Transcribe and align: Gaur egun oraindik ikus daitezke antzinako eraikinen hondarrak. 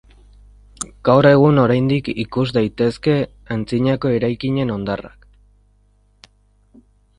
Gaur 1.09 1.27
egun 1.31 1.59
oraindik 1.63 2.09
ikus 2.23 2.45
daitezke 2.57 3.15
antzinako 3.57 4.15
eraikinen 4.17 4.75
hondarrak. 4.79 5.31